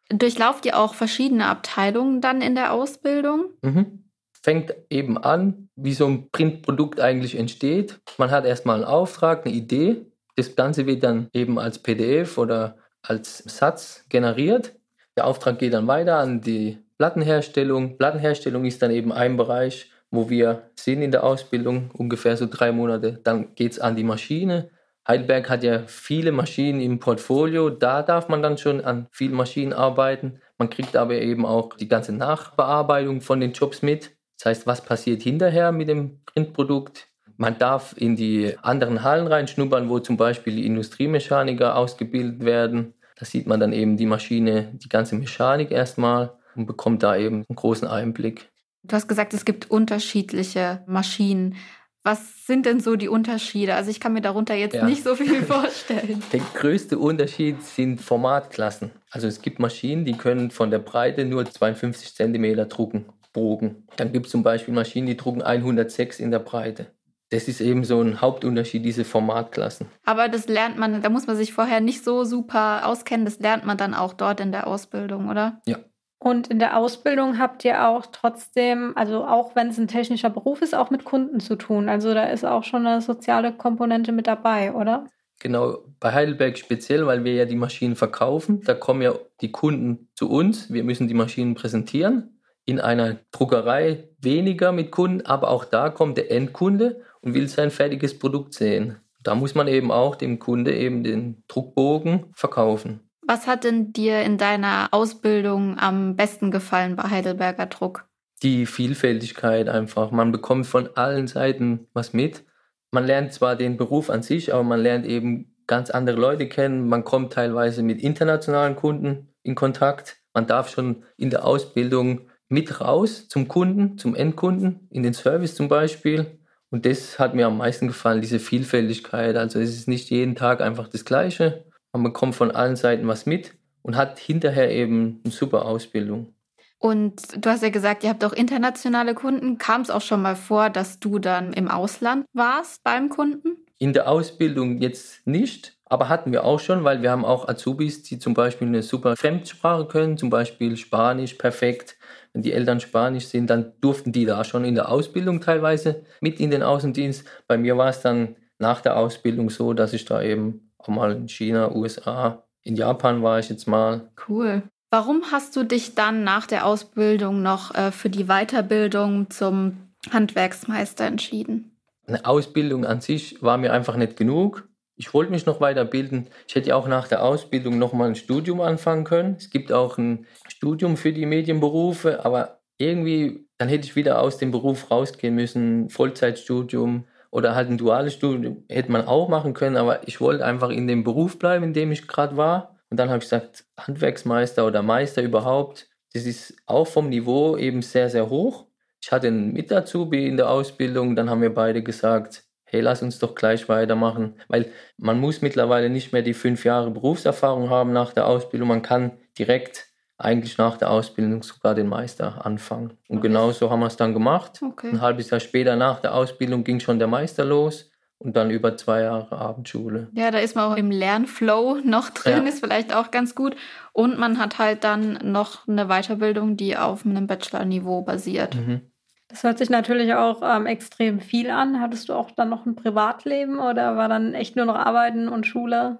Durchlauft 0.08 0.66
ihr 0.66 0.78
auch 0.78 0.94
verschiedene 0.94 1.46
Abteilungen 1.46 2.20
dann 2.20 2.42
in 2.42 2.54
der 2.54 2.72
Ausbildung? 2.72 3.46
Mhm 3.62 4.02
fängt 4.42 4.74
eben 4.90 5.18
an, 5.18 5.68
wie 5.76 5.94
so 5.94 6.06
ein 6.06 6.28
Printprodukt 6.30 7.00
eigentlich 7.00 7.38
entsteht. 7.38 8.00
Man 8.18 8.30
hat 8.30 8.44
erstmal 8.44 8.76
einen 8.76 8.84
Auftrag, 8.84 9.46
eine 9.46 9.54
Idee. 9.54 10.06
Das 10.36 10.56
Ganze 10.56 10.86
wird 10.86 11.04
dann 11.04 11.28
eben 11.32 11.58
als 11.58 11.78
PDF 11.78 12.38
oder 12.38 12.76
als 13.02 13.38
Satz 13.38 14.04
generiert. 14.08 14.74
Der 15.16 15.26
Auftrag 15.26 15.58
geht 15.58 15.74
dann 15.74 15.86
weiter 15.86 16.18
an 16.18 16.40
die 16.40 16.78
Plattenherstellung. 16.98 17.98
Plattenherstellung 17.98 18.64
ist 18.64 18.82
dann 18.82 18.90
eben 18.90 19.12
ein 19.12 19.36
Bereich, 19.36 19.90
wo 20.12 20.30
wir 20.30 20.70
sind 20.76 21.02
in 21.02 21.10
der 21.10 21.24
Ausbildung, 21.24 21.90
ungefähr 21.92 22.36
so 22.36 22.46
drei 22.48 22.70
Monate. 22.70 23.18
Dann 23.24 23.54
geht 23.56 23.72
es 23.72 23.80
an 23.80 23.96
die 23.96 24.04
Maschine. 24.04 24.70
Heidelberg 25.08 25.50
hat 25.50 25.64
ja 25.64 25.82
viele 25.86 26.30
Maschinen 26.30 26.80
im 26.80 27.00
Portfolio. 27.00 27.70
Da 27.70 28.02
darf 28.02 28.28
man 28.28 28.42
dann 28.42 28.58
schon 28.58 28.82
an 28.82 29.08
vielen 29.10 29.34
Maschinen 29.34 29.72
arbeiten. 29.72 30.38
Man 30.58 30.70
kriegt 30.70 30.94
aber 30.94 31.14
eben 31.14 31.44
auch 31.44 31.74
die 31.74 31.88
ganze 31.88 32.12
Nachbearbeitung 32.12 33.20
von 33.20 33.40
den 33.40 33.52
Jobs 33.52 33.82
mit. 33.82 34.12
Das 34.38 34.46
heißt, 34.46 34.66
was 34.66 34.82
passiert 34.82 35.22
hinterher 35.22 35.72
mit 35.72 35.88
dem 35.88 36.20
Printprodukt? 36.26 37.08
Man 37.36 37.58
darf 37.58 37.94
in 37.96 38.14
die 38.14 38.54
anderen 38.62 39.02
Hallen 39.02 39.26
reinschnuppern, 39.26 39.88
wo 39.88 39.98
zum 39.98 40.16
Beispiel 40.16 40.56
die 40.56 40.66
Industriemechaniker 40.66 41.74
ausgebildet 41.74 42.44
werden. 42.44 42.94
Da 43.16 43.24
sieht 43.24 43.46
man 43.46 43.60
dann 43.60 43.72
eben 43.72 43.96
die 43.96 44.06
Maschine, 44.06 44.72
die 44.74 44.88
ganze 44.88 45.16
Mechanik 45.16 45.70
erstmal 45.70 46.34
und 46.54 46.66
bekommt 46.66 47.02
da 47.02 47.16
eben 47.16 47.44
einen 47.48 47.56
großen 47.56 47.88
Einblick. 47.88 48.51
Du 48.84 48.96
hast 48.96 49.08
gesagt, 49.08 49.32
es 49.34 49.44
gibt 49.44 49.70
unterschiedliche 49.70 50.82
Maschinen. 50.86 51.56
Was 52.02 52.46
sind 52.46 52.66
denn 52.66 52.80
so 52.80 52.96
die 52.96 53.08
Unterschiede? 53.08 53.74
Also 53.74 53.90
ich 53.90 54.00
kann 54.00 54.12
mir 54.12 54.22
darunter 54.22 54.54
jetzt 54.54 54.74
ja. 54.74 54.84
nicht 54.84 55.04
so 55.04 55.14
viel 55.14 55.42
vorstellen. 55.44 56.20
Der 56.32 56.40
größte 56.54 56.98
Unterschied 56.98 57.62
sind 57.62 58.00
Formatklassen. 58.00 58.90
Also 59.10 59.28
es 59.28 59.40
gibt 59.40 59.60
Maschinen, 59.60 60.04
die 60.04 60.16
können 60.16 60.50
von 60.50 60.72
der 60.72 60.80
Breite 60.80 61.24
nur 61.24 61.44
52 61.44 62.14
cm 62.14 62.68
drucken. 62.68 63.06
Bogen. 63.32 63.86
Dann 63.96 64.12
gibt 64.12 64.26
es 64.26 64.32
zum 64.32 64.42
Beispiel 64.42 64.74
Maschinen, 64.74 65.06
die 65.06 65.16
drucken 65.16 65.42
106 65.42 66.18
in 66.20 66.30
der 66.30 66.40
Breite. 66.40 66.92
Das 67.30 67.48
ist 67.48 67.62
eben 67.62 67.82
so 67.82 67.98
ein 68.02 68.20
Hauptunterschied, 68.20 68.84
diese 68.84 69.06
Formatklassen. 69.06 69.86
Aber 70.04 70.28
das 70.28 70.48
lernt 70.48 70.76
man, 70.76 71.00
da 71.00 71.08
muss 71.08 71.26
man 71.26 71.34
sich 71.34 71.54
vorher 71.54 71.80
nicht 71.80 72.04
so 72.04 72.24
super 72.24 72.86
auskennen, 72.86 73.24
das 73.24 73.38
lernt 73.38 73.64
man 73.64 73.78
dann 73.78 73.94
auch 73.94 74.12
dort 74.12 74.40
in 74.40 74.52
der 74.52 74.66
Ausbildung, 74.66 75.30
oder? 75.30 75.62
Ja. 75.64 75.78
Und 76.22 76.46
in 76.46 76.60
der 76.60 76.76
Ausbildung 76.78 77.40
habt 77.40 77.64
ihr 77.64 77.88
auch 77.88 78.06
trotzdem, 78.06 78.92
also 78.94 79.24
auch 79.24 79.56
wenn 79.56 79.70
es 79.70 79.78
ein 79.78 79.88
technischer 79.88 80.30
Beruf 80.30 80.62
ist, 80.62 80.72
auch 80.72 80.90
mit 80.90 81.04
Kunden 81.04 81.40
zu 81.40 81.56
tun. 81.56 81.88
Also 81.88 82.14
da 82.14 82.26
ist 82.26 82.44
auch 82.44 82.62
schon 82.62 82.86
eine 82.86 83.00
soziale 83.00 83.52
Komponente 83.52 84.12
mit 84.12 84.28
dabei, 84.28 84.72
oder? 84.72 85.06
Genau, 85.40 85.78
bei 85.98 86.12
Heidelberg 86.12 86.56
speziell, 86.56 87.08
weil 87.08 87.24
wir 87.24 87.34
ja 87.34 87.44
die 87.44 87.56
Maschinen 87.56 87.96
verkaufen. 87.96 88.60
Da 88.62 88.74
kommen 88.74 89.02
ja 89.02 89.14
die 89.40 89.50
Kunden 89.50 90.10
zu 90.14 90.30
uns. 90.30 90.72
Wir 90.72 90.84
müssen 90.84 91.08
die 91.08 91.14
Maschinen 91.14 91.56
präsentieren 91.56 92.38
in 92.64 92.78
einer 92.78 93.18
Druckerei 93.32 94.08
weniger 94.20 94.70
mit 94.70 94.92
Kunden, 94.92 95.26
aber 95.26 95.50
auch 95.50 95.64
da 95.64 95.90
kommt 95.90 96.16
der 96.18 96.30
Endkunde 96.30 97.00
und 97.20 97.34
will 97.34 97.48
sein 97.48 97.72
fertiges 97.72 98.16
Produkt 98.16 98.54
sehen. 98.54 98.98
Da 99.24 99.34
muss 99.34 99.56
man 99.56 99.66
eben 99.66 99.90
auch 99.90 100.14
dem 100.14 100.38
Kunde 100.38 100.72
eben 100.72 101.02
den 101.02 101.42
Druckbogen 101.48 102.26
verkaufen. 102.34 103.00
Was 103.32 103.46
hat 103.46 103.64
denn 103.64 103.94
dir 103.94 104.20
in 104.20 104.36
deiner 104.36 104.88
Ausbildung 104.90 105.78
am 105.78 106.16
besten 106.16 106.50
gefallen 106.50 106.96
bei 106.96 107.04
Heidelberger 107.04 107.64
Druck? 107.64 108.04
Die 108.42 108.66
Vielfältigkeit 108.66 109.70
einfach. 109.70 110.10
Man 110.10 110.32
bekommt 110.32 110.66
von 110.66 110.90
allen 110.96 111.26
Seiten 111.28 111.86
was 111.94 112.12
mit. 112.12 112.44
Man 112.90 113.06
lernt 113.06 113.32
zwar 113.32 113.56
den 113.56 113.78
Beruf 113.78 114.10
an 114.10 114.22
sich, 114.22 114.52
aber 114.52 114.64
man 114.64 114.80
lernt 114.80 115.06
eben 115.06 115.56
ganz 115.66 115.88
andere 115.88 116.20
Leute 116.20 116.46
kennen. 116.46 116.86
Man 116.86 117.04
kommt 117.04 117.32
teilweise 117.32 117.82
mit 117.82 118.02
internationalen 118.02 118.76
Kunden 118.76 119.28
in 119.42 119.54
Kontakt. 119.54 120.18
Man 120.34 120.46
darf 120.46 120.68
schon 120.68 121.04
in 121.16 121.30
der 121.30 121.46
Ausbildung 121.46 122.28
mit 122.50 122.82
raus 122.82 123.28
zum 123.28 123.48
Kunden, 123.48 123.96
zum 123.96 124.14
Endkunden, 124.14 124.88
in 124.90 125.02
den 125.02 125.14
Service 125.14 125.54
zum 125.54 125.68
Beispiel. 125.68 126.38
Und 126.68 126.84
das 126.84 127.18
hat 127.18 127.34
mir 127.34 127.46
am 127.46 127.56
meisten 127.56 127.86
gefallen, 127.86 128.20
diese 128.20 128.40
Vielfältigkeit. 128.40 129.36
Also 129.36 129.58
es 129.58 129.70
ist 129.70 129.88
nicht 129.88 130.10
jeden 130.10 130.34
Tag 130.34 130.60
einfach 130.60 130.86
das 130.86 131.06
Gleiche. 131.06 131.64
Man 131.92 132.02
bekommt 132.02 132.34
von 132.34 132.50
allen 132.50 132.76
Seiten 132.76 133.06
was 133.06 133.26
mit 133.26 133.54
und 133.82 133.96
hat 133.96 134.18
hinterher 134.18 134.70
eben 134.70 135.20
eine 135.24 135.32
super 135.32 135.64
Ausbildung. 135.64 136.34
Und 136.78 137.44
du 137.44 137.48
hast 137.48 137.62
ja 137.62 137.70
gesagt, 137.70 138.02
ihr 138.02 138.10
habt 138.10 138.24
auch 138.24 138.32
internationale 138.32 139.14
Kunden. 139.14 139.58
Kam 139.58 139.82
es 139.82 139.90
auch 139.90 140.00
schon 140.00 140.22
mal 140.22 140.34
vor, 140.34 140.70
dass 140.70 140.98
du 140.98 141.18
dann 141.18 141.52
im 141.52 141.68
Ausland 141.68 142.24
warst 142.32 142.82
beim 142.82 143.08
Kunden? 143.08 143.56
In 143.78 143.92
der 143.92 144.08
Ausbildung 144.08 144.78
jetzt 144.78 145.26
nicht, 145.26 145.78
aber 145.84 146.08
hatten 146.08 146.32
wir 146.32 146.44
auch 146.44 146.58
schon, 146.58 146.82
weil 146.82 147.02
wir 147.02 147.10
haben 147.10 147.24
auch 147.24 147.48
Azubis, 147.48 148.02
die 148.02 148.18
zum 148.18 148.34
Beispiel 148.34 148.66
eine 148.66 148.82
super 148.82 149.16
Fremdsprache 149.16 149.86
können, 149.86 150.18
zum 150.18 150.30
Beispiel 150.30 150.76
Spanisch 150.76 151.34
perfekt 151.34 151.96
wenn 152.32 152.42
die 152.42 152.52
Eltern 152.52 152.80
Spanisch 152.80 153.26
sind, 153.26 153.50
dann 153.50 153.72
durften 153.80 154.12
die 154.12 154.24
da 154.24 154.44
schon 154.44 154.64
in 154.64 154.74
der 154.74 154.90
Ausbildung 154.90 155.40
teilweise 155.40 156.02
mit 156.20 156.40
in 156.40 156.50
den 156.50 156.62
Außendienst. 156.62 157.26
Bei 157.46 157.58
mir 157.58 157.76
war 157.76 157.88
es 157.88 158.00
dann 158.00 158.36
nach 158.58 158.80
der 158.80 158.96
Ausbildung 158.96 159.50
so, 159.50 159.74
dass 159.74 159.92
ich 159.92 160.04
da 160.04 160.22
eben 160.22 160.71
auch 160.82 160.88
mal 160.88 161.12
in 161.12 161.28
China, 161.28 161.74
USA 161.74 162.44
In 162.62 162.76
Japan 162.76 163.22
war 163.22 163.38
ich 163.38 163.48
jetzt 163.48 163.66
mal. 163.66 164.08
Cool. 164.28 164.62
Warum 164.90 165.22
hast 165.32 165.56
du 165.56 165.64
dich 165.64 165.94
dann 165.94 166.22
nach 166.22 166.46
der 166.46 166.66
Ausbildung 166.66 167.42
noch 167.42 167.74
äh, 167.74 167.92
für 167.92 168.10
die 168.10 168.24
Weiterbildung 168.24 169.30
zum 169.30 169.78
Handwerksmeister 170.10 171.04
entschieden? 171.06 171.76
Eine 172.06 172.26
Ausbildung 172.26 172.84
an 172.84 173.00
sich 173.00 173.42
war 173.42 173.56
mir 173.56 173.72
einfach 173.72 173.96
nicht 173.96 174.16
genug. 174.16 174.68
Ich 174.96 175.14
wollte 175.14 175.32
mich 175.32 175.46
noch 175.46 175.60
weiterbilden. 175.60 176.28
Ich 176.46 176.54
hätte 176.54 176.76
auch 176.76 176.86
nach 176.86 177.08
der 177.08 177.24
Ausbildung 177.24 177.78
noch 177.78 177.92
mal 177.92 178.08
ein 178.08 178.14
Studium 178.14 178.60
anfangen 178.60 179.04
können. 179.04 179.36
Es 179.38 179.50
gibt 179.50 179.72
auch 179.72 179.96
ein 179.96 180.26
Studium 180.46 180.96
für 180.96 181.12
die 181.12 181.26
Medienberufe, 181.26 182.24
aber 182.24 182.60
irgendwie, 182.76 183.48
dann 183.58 183.68
hätte 183.68 183.86
ich 183.86 183.96
wieder 183.96 184.20
aus 184.20 184.38
dem 184.38 184.50
Beruf 184.50 184.90
rausgehen 184.90 185.34
müssen, 185.34 185.88
Vollzeitstudium 185.88 187.04
oder 187.32 187.54
halt 187.54 187.70
ein 187.70 187.78
duales 187.78 188.12
Studium 188.12 188.64
hätte 188.68 188.92
man 188.92 189.06
auch 189.06 189.28
machen 189.28 189.54
können, 189.54 189.76
aber 189.76 190.06
ich 190.06 190.20
wollte 190.20 190.44
einfach 190.44 190.68
in 190.68 190.86
dem 190.86 191.02
Beruf 191.02 191.38
bleiben, 191.38 191.64
in 191.64 191.72
dem 191.72 191.90
ich 191.90 192.06
gerade 192.06 192.36
war. 192.36 192.76
Und 192.90 192.98
dann 192.98 193.08
habe 193.08 193.18
ich 193.18 193.24
gesagt, 193.24 193.64
Handwerksmeister 193.80 194.66
oder 194.66 194.82
Meister 194.82 195.22
überhaupt, 195.22 195.88
das 196.12 196.26
ist 196.26 196.54
auch 196.66 196.86
vom 196.86 197.08
Niveau 197.08 197.56
eben 197.56 197.80
sehr, 197.80 198.10
sehr 198.10 198.28
hoch. 198.28 198.66
Ich 199.02 199.10
hatte 199.10 199.28
einen 199.28 199.54
Mit-Azubi 199.54 200.28
in 200.28 200.36
der 200.36 200.50
Ausbildung, 200.50 201.16
dann 201.16 201.30
haben 201.30 201.40
wir 201.40 201.54
beide 201.54 201.82
gesagt, 201.82 202.44
hey, 202.64 202.82
lass 202.82 203.02
uns 203.02 203.18
doch 203.18 203.34
gleich 203.34 203.66
weitermachen, 203.68 204.36
weil 204.48 204.70
man 204.98 205.18
muss 205.18 205.40
mittlerweile 205.40 205.88
nicht 205.88 206.12
mehr 206.12 206.22
die 206.22 206.34
fünf 206.34 206.64
Jahre 206.66 206.90
Berufserfahrung 206.90 207.70
haben 207.70 207.94
nach 207.94 208.12
der 208.12 208.26
Ausbildung, 208.26 208.68
man 208.68 208.82
kann 208.82 209.12
direkt 209.38 209.91
eigentlich 210.22 210.58
nach 210.58 210.76
der 210.76 210.90
Ausbildung 210.90 211.42
sogar 211.42 211.74
den 211.74 211.88
Meister 211.88 212.44
anfangen. 212.46 212.98
Und 213.08 213.18
okay. 213.18 213.28
genau 213.28 213.50
so 213.52 213.70
haben 213.70 213.80
wir 213.80 213.86
es 213.86 213.96
dann 213.96 214.12
gemacht. 214.12 214.60
Okay. 214.62 214.90
Ein 214.90 215.00
halbes 215.00 215.30
Jahr 215.30 215.40
später 215.40 215.76
nach 215.76 216.00
der 216.00 216.14
Ausbildung 216.14 216.64
ging 216.64 216.80
schon 216.80 216.98
der 216.98 217.08
Meister 217.08 217.44
los 217.44 217.90
und 218.18 218.36
dann 218.36 218.50
über 218.50 218.76
zwei 218.76 219.02
Jahre 219.02 219.36
Abendschule. 219.36 220.08
Ja, 220.14 220.30
da 220.30 220.38
ist 220.38 220.54
man 220.54 220.72
auch 220.72 220.76
im 220.76 220.90
Lernflow 220.90 221.78
noch 221.84 222.10
drin, 222.10 222.44
ja. 222.44 222.48
ist 222.48 222.60
vielleicht 222.60 222.94
auch 222.94 223.10
ganz 223.10 223.34
gut. 223.34 223.56
Und 223.92 224.18
man 224.18 224.38
hat 224.38 224.58
halt 224.58 224.84
dann 224.84 225.18
noch 225.24 225.66
eine 225.66 225.86
Weiterbildung, 225.86 226.56
die 226.56 226.76
auf 226.76 227.04
einem 227.04 227.26
Bachelor-Niveau 227.26 228.02
basiert. 228.02 228.54
Mhm. 228.54 228.82
Das 229.28 229.42
hört 229.44 229.58
sich 229.58 229.70
natürlich 229.70 230.14
auch 230.14 230.42
ähm, 230.44 230.66
extrem 230.66 231.18
viel 231.20 231.50
an. 231.50 231.80
Hattest 231.80 232.10
du 232.10 232.12
auch 232.12 232.30
dann 232.30 232.50
noch 232.50 232.66
ein 232.66 232.76
Privatleben 232.76 233.58
oder 233.58 233.96
war 233.96 234.08
dann 234.08 234.34
echt 234.34 234.56
nur 234.56 234.66
noch 234.66 234.76
Arbeiten 234.76 235.28
und 235.28 235.46
Schule? 235.46 235.98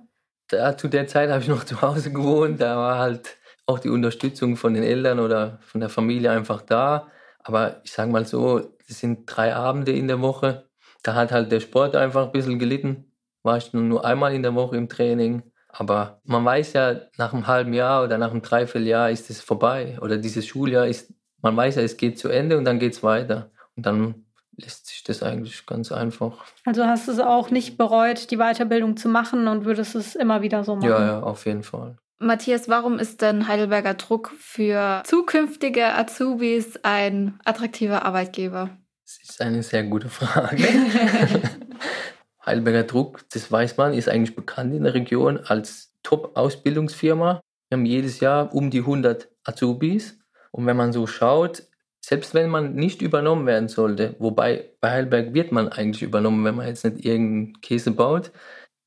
Da, 0.49 0.77
zu 0.77 0.89
der 0.89 1.07
Zeit 1.07 1.31
habe 1.31 1.41
ich 1.41 1.49
noch 1.49 1.65
zu 1.65 1.81
Hause 1.81 2.13
gewohnt. 2.13 2.61
Da 2.61 2.77
war 2.77 2.99
halt 2.99 3.39
auch 3.67 3.79
die 3.79 3.89
Unterstützung 3.89 4.57
von 4.57 4.75
den 4.75 4.83
Eltern 4.83 5.21
oder 5.21 5.59
von 5.63 5.81
der 5.81 5.91
Familie 5.91 6.31
einfach 6.31 6.63
da. 6.63 7.09
Aber 7.43 7.81
ich 7.85 7.93
sage 7.93 8.11
mal 8.11 8.27
so, 8.27 8.61
das 8.89 9.01
sind 9.01 9.25
drei 9.27 9.55
Abende 9.55 9.93
in 9.93 10.09
der 10.09 10.21
Woche. 10.21 10.69
Da 11.03 11.15
hat 11.15 11.33
halt 11.33 11.51
der 11.51 11.61
Sport 11.61 11.97
einfach 11.97 12.27
ein 12.27 12.33
bisschen 12.33 12.59
gelitten. 12.59 13.13
War 13.43 13.57
ich 13.57 13.73
nur 13.73 14.05
einmal 14.05 14.35
in 14.35 14.43
der 14.43 14.55
Woche 14.55 14.77
im 14.77 14.89
Training. 14.89 15.43
Aber 15.69 16.21
man 16.25 16.45
weiß 16.45 16.75
ja, 16.75 17.01
nach 17.17 17.33
einem 17.33 17.47
halben 17.47 17.73
Jahr 17.73 18.05
oder 18.05 18.19
nach 18.19 18.31
einem 18.31 18.43
Dreivierteljahr 18.43 19.11
ist 19.11 19.31
es 19.31 19.41
vorbei. 19.41 19.99
Oder 20.01 20.19
dieses 20.19 20.47
Schuljahr 20.47 20.87
ist, 20.87 21.13
man 21.41 21.57
weiß 21.57 21.77
ja, 21.77 21.83
es 21.83 21.97
geht 21.97 22.19
zu 22.19 22.29
Ende 22.29 22.59
und 22.59 22.65
dann 22.65 22.79
geht 22.79 22.93
es 22.93 23.03
weiter. 23.03 23.51
Und 23.75 23.87
dann 23.87 24.27
lässt 24.57 24.87
sich 24.87 25.03
das 25.03 25.23
eigentlich 25.23 25.67
ganz 25.67 25.91
einfach. 25.91 26.45
Also 26.65 26.85
hast 26.85 27.09
du 27.09 27.13
es 27.13 27.19
auch 27.19 27.51
nicht 27.51 27.79
bereut, 27.79 28.31
die 28.31 28.37
Weiterbildung 28.37 28.97
zu 28.97 29.09
machen 29.09 29.49
und 29.49 29.65
würdest 29.65 29.95
es 29.95 30.15
immer 30.15 30.43
wieder 30.43 30.63
so 30.63 30.77
machen? 30.77 30.89
Ja, 30.89 31.05
ja, 31.05 31.21
auf 31.21 31.47
jeden 31.47 31.63
Fall. 31.63 31.97
Matthias, 32.23 32.69
warum 32.69 32.99
ist 32.99 33.23
denn 33.23 33.49
Heidelberger 33.49 33.95
Druck 33.95 34.33
für 34.39 35.03
zukünftige 35.05 35.95
Azubis 35.95 36.79
ein 36.83 37.39
attraktiver 37.45 38.05
Arbeitgeber? 38.05 38.71
Das 39.05 39.31
ist 39.31 39.43
eine 39.43 39.63
sehr 39.63 39.83
gute 39.85 40.09
Frage. 40.09 40.63
Heidelberger 42.47 42.85
Druck, 42.85 43.21
das 43.33 43.51
weiß 43.51 43.77
man, 43.77 43.93
ist 43.93 44.09
eigentlich 44.09 44.35
bekannt 44.35 44.75
in 44.75 44.85
der 44.85 44.95
Region 44.95 45.39
als 45.39 45.93
Top-Ausbildungsfirma. 46.03 47.41
Wir 47.69 47.79
haben 47.79 47.87
jedes 47.87 48.21
Jahr 48.21 48.55
um 48.55 48.71
die 48.71 48.81
100 48.81 49.29
Azubis. 49.45 50.19
Und 50.51 50.67
wenn 50.67 50.77
man 50.77 50.93
so 50.93 51.07
schaut, 51.07 51.65
selbst 52.01 52.35
wenn 52.35 52.51
man 52.51 52.75
nicht 52.75 53.01
übernommen 53.01 53.47
werden 53.47 53.69
sollte, 53.69 54.17
wobei 54.19 54.71
bei 54.81 54.91
Heidelberg 54.91 55.35
wird 55.35 55.53
man 55.53 55.69
eigentlich 55.69 56.03
übernommen, 56.03 56.45
wenn 56.45 56.57
man 56.57 56.67
jetzt 56.67 56.85
nicht 56.85 57.05
irgendeinen 57.05 57.61
Käse 57.61 57.93
baut, 57.93 58.33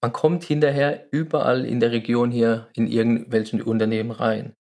man 0.06 0.14
kommt 0.14 0.44
hinterher 0.44 1.08
überall 1.10 1.66
in 1.66 1.80
der 1.80 1.92
Region 1.92 2.30
hier 2.30 2.68
in 2.76 2.86
irgendwelchen 2.86 3.60
Unternehmen 3.60 4.12
rein. 4.12 4.54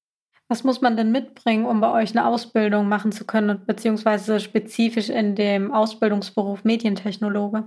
Was 0.48 0.64
muss 0.64 0.82
man 0.82 0.98
denn 0.98 1.12
mitbringen, 1.12 1.68
um 1.68 1.82
bei 1.82 1.92
euch 2.02 2.18
eine 2.18 2.26
Ausbildung 2.26 2.88
machen 2.88 3.12
zu 3.12 3.26
können, 3.26 3.64
beziehungsweise 3.68 4.40
spezifisch 4.40 5.10
in 5.10 5.36
dem 5.36 5.72
Ausbildungsberuf 5.72 6.64
Medientechnologe? 6.64 7.66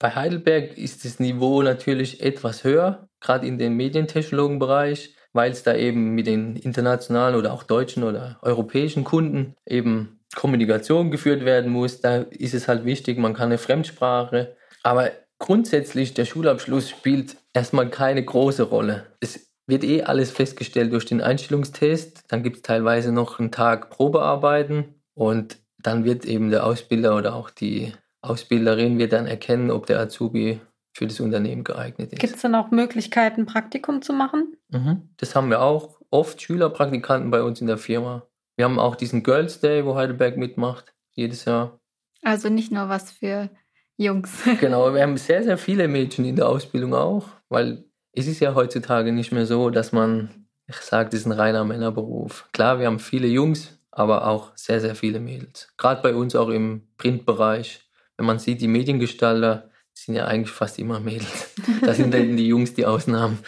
Bei 0.00 0.10
Heidelberg 0.16 0.76
ist 0.76 1.04
das 1.04 1.20
Niveau 1.20 1.62
natürlich 1.62 2.20
etwas 2.20 2.64
höher, 2.64 3.06
gerade 3.20 3.46
in 3.46 3.58
dem 3.58 3.76
Medientechnologenbereich, 3.76 5.14
weil 5.32 5.52
es 5.52 5.62
da 5.62 5.76
eben 5.76 6.16
mit 6.16 6.26
den 6.26 6.56
internationalen 6.56 7.36
oder 7.36 7.52
auch 7.52 7.62
deutschen 7.62 8.02
oder 8.02 8.40
europäischen 8.42 9.04
Kunden 9.04 9.54
eben 9.66 10.18
Kommunikation 10.34 11.12
geführt 11.12 11.44
werden 11.44 11.70
muss. 11.70 12.00
Da 12.00 12.22
ist 12.22 12.54
es 12.54 12.66
halt 12.66 12.84
wichtig, 12.84 13.18
man 13.18 13.34
kann 13.34 13.50
eine 13.50 13.58
Fremdsprache. 13.58 14.56
Aber 14.82 15.12
grundsätzlich, 15.44 16.14
der 16.14 16.24
Schulabschluss 16.24 16.88
spielt 16.88 17.36
erstmal 17.52 17.90
keine 17.90 18.24
große 18.24 18.62
Rolle. 18.62 19.04
Es 19.20 19.52
wird 19.66 19.84
eh 19.84 20.02
alles 20.02 20.30
festgestellt 20.30 20.90
durch 20.90 21.04
den 21.04 21.20
Einstellungstest. 21.20 22.24
Dann 22.28 22.42
gibt 22.42 22.56
es 22.56 22.62
teilweise 22.62 23.12
noch 23.12 23.38
einen 23.38 23.50
Tag 23.50 23.90
Probearbeiten 23.90 24.94
und 25.12 25.58
dann 25.78 26.06
wird 26.06 26.24
eben 26.24 26.50
der 26.50 26.64
Ausbilder 26.64 27.14
oder 27.14 27.34
auch 27.34 27.50
die 27.50 27.92
Ausbilderin 28.22 28.96
wird 28.96 29.12
dann 29.12 29.26
erkennen, 29.26 29.70
ob 29.70 29.84
der 29.84 30.00
Azubi 30.00 30.62
für 30.96 31.06
das 31.06 31.20
Unternehmen 31.20 31.62
geeignet 31.62 32.14
ist. 32.14 32.20
Gibt 32.20 32.36
es 32.36 32.40
dann 32.40 32.54
auch 32.54 32.70
Möglichkeiten, 32.70 33.44
Praktikum 33.44 34.00
zu 34.00 34.14
machen? 34.14 34.56
Mhm. 34.70 35.10
Das 35.18 35.34
haben 35.34 35.50
wir 35.50 35.60
auch. 35.60 36.00
Oft 36.10 36.40
Schülerpraktikanten 36.40 37.30
bei 37.30 37.42
uns 37.42 37.60
in 37.60 37.66
der 37.66 37.76
Firma. 37.76 38.26
Wir 38.56 38.64
haben 38.64 38.78
auch 38.78 38.96
diesen 38.96 39.22
Girls 39.22 39.60
Day, 39.60 39.84
wo 39.84 39.94
Heidelberg 39.94 40.38
mitmacht, 40.38 40.94
jedes 41.10 41.44
Jahr. 41.44 41.80
Also 42.22 42.48
nicht 42.48 42.72
nur 42.72 42.88
was 42.88 43.12
für 43.12 43.50
Jungs. 43.96 44.42
genau, 44.60 44.92
wir 44.94 45.02
haben 45.02 45.16
sehr, 45.16 45.42
sehr 45.42 45.58
viele 45.58 45.88
Mädchen 45.88 46.24
in 46.24 46.36
der 46.36 46.48
Ausbildung 46.48 46.94
auch, 46.94 47.28
weil 47.48 47.84
es 48.12 48.26
ist 48.26 48.40
ja 48.40 48.54
heutzutage 48.54 49.12
nicht 49.12 49.32
mehr 49.32 49.46
so, 49.46 49.70
dass 49.70 49.92
man, 49.92 50.46
ich 50.66 50.76
sage, 50.76 51.10
das 51.10 51.20
ist 51.20 51.26
ein 51.26 51.32
reiner 51.32 51.64
Männerberuf. 51.64 52.48
Klar, 52.52 52.78
wir 52.78 52.86
haben 52.86 52.98
viele 52.98 53.26
Jungs, 53.26 53.78
aber 53.90 54.26
auch 54.26 54.52
sehr, 54.56 54.80
sehr 54.80 54.94
viele 54.94 55.20
Mädels. 55.20 55.72
Gerade 55.76 56.02
bei 56.02 56.14
uns 56.14 56.34
auch 56.34 56.48
im 56.48 56.88
Printbereich. 56.96 57.88
Wenn 58.16 58.26
man 58.26 58.38
sieht, 58.38 58.60
die 58.60 58.68
Mediengestalter 58.68 59.70
sind 59.92 60.14
ja 60.16 60.26
eigentlich 60.26 60.50
fast 60.50 60.78
immer 60.78 61.00
Mädels. 61.00 61.54
Das 61.82 61.96
sind 61.96 62.12
dann 62.12 62.36
die 62.36 62.48
Jungs 62.48 62.74
die 62.74 62.86
Ausnahmen. 62.86 63.38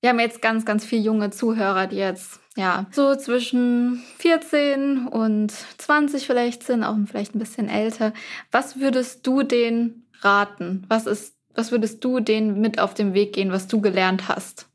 Wir 0.00 0.10
haben 0.10 0.20
jetzt 0.20 0.42
ganz, 0.42 0.64
ganz 0.66 0.84
viele 0.84 1.02
junge 1.02 1.30
Zuhörer, 1.30 1.86
die 1.86 1.96
jetzt 1.96 2.40
ja 2.56 2.86
so 2.92 3.14
zwischen 3.16 4.02
14 4.18 5.08
und 5.08 5.52
20 5.78 6.26
vielleicht 6.26 6.62
sind, 6.62 6.84
auch 6.84 6.96
vielleicht 7.06 7.34
ein 7.34 7.38
bisschen 7.38 7.68
älter. 7.68 8.12
Was 8.50 8.80
würdest 8.80 9.26
du 9.26 9.42
denen 9.42 10.06
raten? 10.20 10.84
Was 10.88 11.06
ist, 11.06 11.36
was 11.54 11.72
würdest 11.72 12.02
du 12.04 12.20
denen 12.20 12.60
mit 12.60 12.78
auf 12.78 12.94
den 12.94 13.14
Weg 13.14 13.32
gehen, 13.32 13.52
was 13.52 13.66
du 13.66 13.80
gelernt 13.80 14.28
hast? 14.28 14.68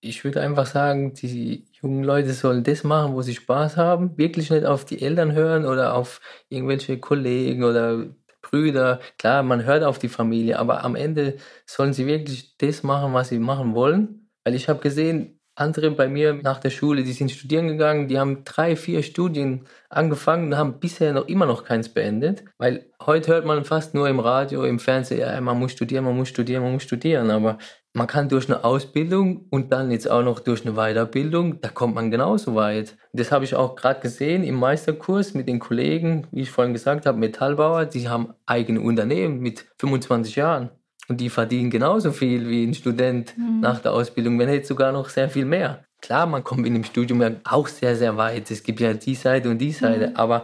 Ich 0.00 0.22
würde 0.22 0.42
einfach 0.42 0.66
sagen, 0.66 1.14
die 1.14 1.64
jungen 1.80 2.04
Leute 2.04 2.34
sollen 2.34 2.62
das 2.62 2.84
machen, 2.84 3.14
wo 3.14 3.22
sie 3.22 3.34
Spaß 3.34 3.78
haben. 3.78 4.16
Wirklich 4.18 4.50
nicht 4.50 4.66
auf 4.66 4.84
die 4.84 5.00
Eltern 5.00 5.32
hören 5.32 5.64
oder 5.64 5.94
auf 5.94 6.20
irgendwelche 6.50 6.98
Kollegen 6.98 7.64
oder 7.64 8.04
Brüder. 8.42 9.00
Klar, 9.18 9.42
man 9.42 9.64
hört 9.64 9.82
auf 9.82 9.98
die 9.98 10.10
Familie, 10.10 10.58
aber 10.58 10.84
am 10.84 10.94
Ende 10.94 11.38
sollen 11.64 11.94
sie 11.94 12.06
wirklich 12.06 12.58
das 12.58 12.82
machen, 12.82 13.14
was 13.14 13.30
sie 13.30 13.38
machen 13.38 13.74
wollen 13.74 14.24
weil 14.44 14.54
ich 14.54 14.68
habe 14.68 14.80
gesehen, 14.80 15.33
andere 15.56 15.90
bei 15.90 16.08
mir 16.08 16.34
nach 16.34 16.58
der 16.58 16.70
Schule, 16.70 17.04
die 17.04 17.12
sind 17.12 17.30
studieren 17.30 17.68
gegangen, 17.68 18.08
die 18.08 18.18
haben 18.18 18.44
drei, 18.44 18.76
vier 18.76 19.02
Studien 19.02 19.66
angefangen 19.88 20.48
und 20.48 20.58
haben 20.58 20.80
bisher 20.80 21.12
noch 21.12 21.28
immer 21.28 21.46
noch 21.46 21.64
keins 21.64 21.88
beendet. 21.88 22.44
Weil 22.58 22.86
heute 23.04 23.32
hört 23.32 23.46
man 23.46 23.64
fast 23.64 23.94
nur 23.94 24.08
im 24.08 24.20
Radio, 24.20 24.64
im 24.64 24.78
Fernsehen, 24.78 25.20
ja, 25.20 25.40
man 25.40 25.58
muss 25.58 25.72
studieren, 25.72 26.04
man 26.04 26.16
muss 26.16 26.28
studieren, 26.28 26.62
man 26.62 26.72
muss 26.72 26.82
studieren. 26.82 27.30
Aber 27.30 27.58
man 27.92 28.08
kann 28.08 28.28
durch 28.28 28.48
eine 28.48 28.64
Ausbildung 28.64 29.46
und 29.50 29.72
dann 29.72 29.92
jetzt 29.92 30.10
auch 30.10 30.24
noch 30.24 30.40
durch 30.40 30.66
eine 30.66 30.74
Weiterbildung, 30.74 31.60
da 31.60 31.68
kommt 31.68 31.94
man 31.94 32.10
genauso 32.10 32.56
weit. 32.56 32.96
Das 33.12 33.30
habe 33.30 33.44
ich 33.44 33.54
auch 33.54 33.76
gerade 33.76 34.00
gesehen 34.00 34.42
im 34.42 34.56
Meisterkurs 34.56 35.34
mit 35.34 35.46
den 35.46 35.60
Kollegen, 35.60 36.26
wie 36.32 36.42
ich 36.42 36.50
vorhin 36.50 36.72
gesagt 36.72 37.06
habe, 37.06 37.18
Metallbauer, 37.18 37.86
die 37.86 38.08
haben 38.08 38.34
eigene 38.46 38.80
Unternehmen 38.80 39.38
mit 39.38 39.66
25 39.78 40.34
Jahren. 40.34 40.70
Und 41.08 41.20
die 41.20 41.28
verdienen 41.28 41.70
genauso 41.70 42.12
viel 42.12 42.48
wie 42.48 42.64
ein 42.64 42.74
Student 42.74 43.36
mhm. 43.36 43.60
nach 43.60 43.80
der 43.80 43.92
Ausbildung, 43.92 44.38
wenn 44.38 44.50
nicht 44.50 44.66
sogar 44.66 44.92
noch 44.92 45.08
sehr 45.08 45.28
viel 45.28 45.44
mehr. 45.44 45.84
Klar, 46.00 46.26
man 46.26 46.44
kommt 46.44 46.66
in 46.66 46.74
dem 46.74 46.84
Studium 46.84 47.22
ja 47.22 47.32
auch 47.44 47.66
sehr, 47.66 47.96
sehr 47.96 48.16
weit. 48.16 48.50
Es 48.50 48.62
gibt 48.62 48.80
ja 48.80 48.92
die 48.94 49.14
Seite 49.14 49.50
und 49.50 49.58
die 49.58 49.72
Seite, 49.72 50.08
mhm. 50.08 50.16
aber 50.16 50.42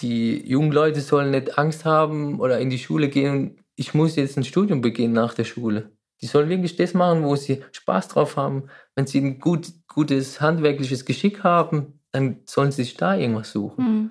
die 0.00 0.46
jungen 0.46 0.72
Leute 0.72 1.00
sollen 1.00 1.30
nicht 1.30 1.58
Angst 1.58 1.84
haben 1.84 2.40
oder 2.40 2.58
in 2.58 2.70
die 2.70 2.78
Schule 2.78 3.08
gehen. 3.08 3.58
Ich 3.76 3.94
muss 3.94 4.16
jetzt 4.16 4.36
ein 4.36 4.44
Studium 4.44 4.80
beginnen 4.80 5.14
nach 5.14 5.34
der 5.34 5.44
Schule. 5.44 5.90
Die 6.22 6.26
sollen 6.26 6.48
wirklich 6.48 6.76
das 6.76 6.94
machen, 6.94 7.24
wo 7.24 7.36
sie 7.36 7.62
Spaß 7.72 8.08
drauf 8.08 8.36
haben. 8.36 8.64
Wenn 8.94 9.06
sie 9.06 9.20
ein 9.20 9.38
gut, 9.38 9.72
gutes 9.86 10.40
handwerkliches 10.40 11.04
Geschick 11.04 11.44
haben, 11.44 12.00
dann 12.12 12.40
sollen 12.46 12.72
sie 12.72 12.84
sich 12.84 12.96
da 12.96 13.16
irgendwas 13.16 13.52
suchen. 13.52 13.84
Mhm. 13.84 14.10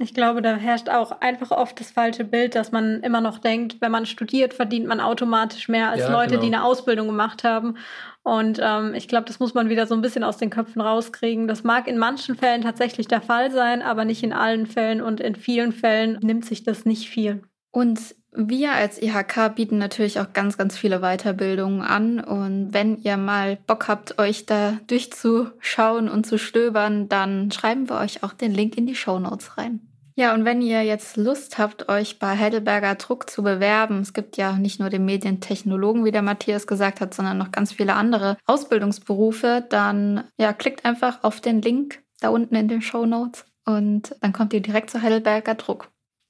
Ich 0.00 0.14
glaube, 0.14 0.42
da 0.42 0.54
herrscht 0.54 0.88
auch 0.88 1.20
einfach 1.20 1.50
oft 1.50 1.80
das 1.80 1.90
falsche 1.90 2.24
Bild, 2.24 2.54
dass 2.54 2.70
man 2.70 3.00
immer 3.02 3.20
noch 3.20 3.38
denkt, 3.38 3.80
wenn 3.80 3.90
man 3.90 4.06
studiert, 4.06 4.54
verdient 4.54 4.86
man 4.86 5.00
automatisch 5.00 5.68
mehr 5.68 5.90
als 5.90 6.02
ja, 6.02 6.12
Leute, 6.12 6.36
genau. 6.36 6.40
die 6.42 6.46
eine 6.46 6.64
Ausbildung 6.64 7.08
gemacht 7.08 7.42
haben. 7.42 7.76
Und 8.22 8.60
ähm, 8.62 8.94
ich 8.94 9.08
glaube, 9.08 9.24
das 9.24 9.40
muss 9.40 9.54
man 9.54 9.68
wieder 9.68 9.86
so 9.86 9.94
ein 9.94 10.00
bisschen 10.00 10.22
aus 10.22 10.36
den 10.36 10.50
Köpfen 10.50 10.80
rauskriegen. 10.80 11.48
Das 11.48 11.64
mag 11.64 11.88
in 11.88 11.98
manchen 11.98 12.36
Fällen 12.36 12.62
tatsächlich 12.62 13.08
der 13.08 13.22
Fall 13.22 13.50
sein, 13.50 13.82
aber 13.82 14.04
nicht 14.04 14.22
in 14.22 14.32
allen 14.32 14.66
Fällen 14.66 15.00
und 15.00 15.20
in 15.20 15.34
vielen 15.34 15.72
Fällen 15.72 16.18
nimmt 16.22 16.44
sich 16.44 16.62
das 16.62 16.84
nicht 16.84 17.08
viel. 17.08 17.42
Und 17.72 18.14
wir 18.32 18.72
als 18.72 19.00
IHK 19.00 19.54
bieten 19.54 19.78
natürlich 19.78 20.20
auch 20.20 20.32
ganz, 20.32 20.58
ganz 20.58 20.76
viele 20.76 21.00
Weiterbildungen 21.00 21.82
an. 21.82 22.20
Und 22.20 22.72
wenn 22.72 22.98
ihr 22.98 23.16
mal 23.16 23.58
Bock 23.66 23.88
habt, 23.88 24.18
euch 24.18 24.46
da 24.46 24.78
durchzuschauen 24.86 26.08
und 26.08 26.26
zu 26.26 26.38
stöbern, 26.38 27.08
dann 27.08 27.50
schreiben 27.50 27.88
wir 27.88 27.98
euch 27.98 28.22
auch 28.22 28.32
den 28.32 28.52
Link 28.52 28.76
in 28.76 28.86
die 28.86 28.94
Show 28.94 29.18
Notes 29.18 29.56
rein. 29.58 29.80
Ja, 30.14 30.34
und 30.34 30.44
wenn 30.44 30.60
ihr 30.60 30.82
jetzt 30.82 31.16
Lust 31.16 31.58
habt, 31.58 31.88
euch 31.88 32.18
bei 32.18 32.36
Heidelberger 32.36 32.96
Druck 32.96 33.30
zu 33.30 33.44
bewerben, 33.44 34.00
es 34.00 34.12
gibt 34.12 34.36
ja 34.36 34.54
nicht 34.54 34.80
nur 34.80 34.90
den 34.90 35.04
Medientechnologen, 35.04 36.04
wie 36.04 36.10
der 36.10 36.22
Matthias 36.22 36.66
gesagt 36.66 37.00
hat, 37.00 37.14
sondern 37.14 37.38
noch 37.38 37.52
ganz 37.52 37.72
viele 37.72 37.94
andere 37.94 38.36
Ausbildungsberufe, 38.44 39.64
dann 39.68 40.24
ja, 40.36 40.52
klickt 40.52 40.84
einfach 40.84 41.22
auf 41.22 41.40
den 41.40 41.62
Link 41.62 42.02
da 42.20 42.30
unten 42.30 42.56
in 42.56 42.66
den 42.66 42.82
Show 42.82 43.06
Notes 43.06 43.44
und 43.64 44.16
dann 44.20 44.32
kommt 44.32 44.52
ihr 44.52 44.60
direkt 44.60 44.90
zu 44.90 45.02
Heidelberger 45.02 45.54
Druck. 45.54 45.88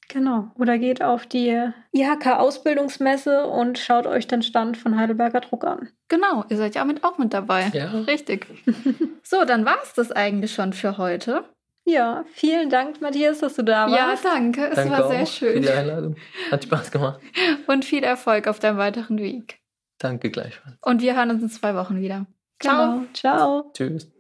Genau. 0.08 0.50
Oder 0.54 0.78
geht 0.78 1.02
auf 1.02 1.26
die 1.26 1.70
IHK-Ausbildungsmesse 1.92 3.46
und 3.46 3.78
schaut 3.78 4.06
euch 4.06 4.26
den 4.26 4.42
Stand 4.42 4.76
von 4.76 4.98
Heidelberger 4.98 5.40
Druck 5.40 5.64
an. 5.64 5.90
Genau, 6.08 6.44
ihr 6.48 6.56
seid 6.56 6.74
ja 6.74 6.82
auch 6.82 6.86
mit, 6.86 7.04
auch 7.04 7.18
mit 7.18 7.34
dabei. 7.34 7.70
Ja. 7.74 7.90
Richtig. 7.90 8.46
so, 9.22 9.44
dann 9.44 9.66
war 9.66 9.76
es 9.82 9.92
das 9.92 10.10
eigentlich 10.10 10.54
schon 10.54 10.72
für 10.72 10.96
heute. 10.96 11.44
Ja, 11.84 12.24
vielen 12.32 12.68
Dank, 12.68 13.00
Matthias, 13.00 13.38
dass 13.38 13.54
du 13.54 13.62
da 13.62 13.90
warst. 13.90 14.24
Ja, 14.24 14.30
danke. 14.30 14.66
Es 14.66 14.76
danke 14.76 14.92
war 14.92 15.08
sehr 15.08 15.26
schön. 15.26 15.54
Für 15.54 15.60
die 15.60 15.70
Einladung. 15.70 16.16
Hat 16.50 16.64
Spaß 16.64 16.90
gemacht. 16.90 17.20
Und 17.66 17.84
viel 17.84 18.04
Erfolg 18.04 18.46
auf 18.46 18.58
deinem 18.58 18.78
weiteren 18.78 19.18
Weg. 19.18 19.58
Danke 19.98 20.30
gleichfalls. 20.30 20.76
Und 20.82 21.02
wir 21.02 21.16
hören 21.16 21.30
uns 21.30 21.42
in 21.42 21.48
zwei 21.48 21.74
Wochen 21.74 22.00
wieder. 22.00 22.26
Ciao. 22.60 22.92
Genau. 22.92 23.06
Ciao. 23.14 23.70
Tschüss. 23.72 24.10